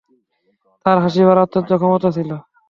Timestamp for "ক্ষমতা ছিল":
1.79-2.29